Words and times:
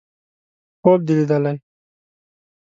_خوب 0.81 0.99
دې 1.05 1.13
ليدلی! 1.17 1.55